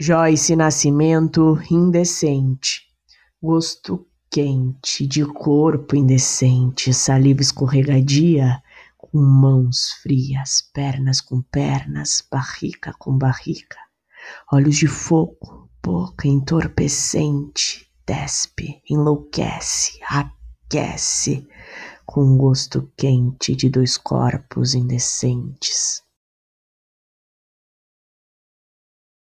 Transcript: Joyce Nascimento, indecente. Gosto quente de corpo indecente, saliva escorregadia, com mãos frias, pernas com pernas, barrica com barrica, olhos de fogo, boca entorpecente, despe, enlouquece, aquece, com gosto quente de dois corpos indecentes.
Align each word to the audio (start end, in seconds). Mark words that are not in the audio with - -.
Joyce 0.00 0.54
Nascimento, 0.54 1.60
indecente. 1.68 2.82
Gosto 3.42 4.06
quente 4.30 5.04
de 5.04 5.24
corpo 5.24 5.96
indecente, 5.96 6.94
saliva 6.94 7.40
escorregadia, 7.40 8.62
com 8.96 9.18
mãos 9.18 9.94
frias, 10.00 10.62
pernas 10.72 11.20
com 11.20 11.42
pernas, 11.42 12.22
barrica 12.30 12.94
com 12.96 13.18
barrica, 13.18 13.76
olhos 14.52 14.76
de 14.76 14.86
fogo, 14.86 15.68
boca 15.82 16.28
entorpecente, 16.28 17.90
despe, 18.06 18.80
enlouquece, 18.88 19.98
aquece, 20.08 21.44
com 22.06 22.36
gosto 22.36 22.88
quente 22.96 23.56
de 23.56 23.68
dois 23.68 23.98
corpos 23.98 24.74
indecentes. 24.74 26.06